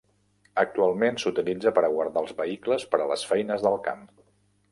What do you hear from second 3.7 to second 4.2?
camp.